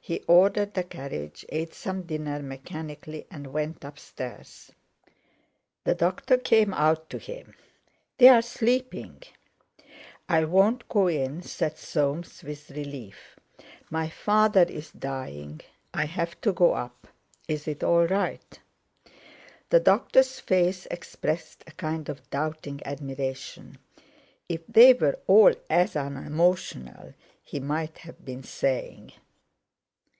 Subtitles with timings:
[0.00, 4.72] He ordered the carriage, ate some dinner mechanically, and went upstairs.
[5.84, 7.52] The doctor came out to him.
[8.16, 9.22] "They're sleeping."
[10.26, 13.38] "I won't go in," said Soames with relief.
[13.90, 15.60] "My father's dying;
[15.92, 17.08] I have to—go up.
[17.46, 18.58] Is it all right?"
[19.68, 23.76] The doctor's face expressed a kind of doubting admiration.
[24.48, 27.12] "If they were all as unemotional"
[27.44, 29.12] he might have been saying.